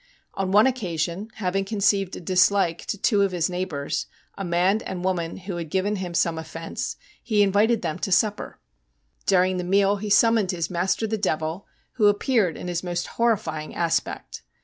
[0.33, 5.03] On one occasion, having conceived a dislike to two of his neighbours, a man and
[5.05, 7.43] woman who had given him THE STRANGE STORY OF MAJOR WEIR 5 Rome offence, he
[7.63, 8.59] invited them to supper.
[9.27, 13.75] During the meal lie summoned his master the Devil, who appeared in his most horrifying
[13.75, 14.41] aspect.